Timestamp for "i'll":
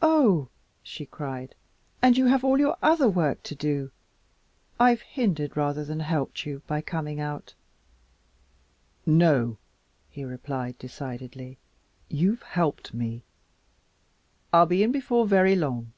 14.54-14.64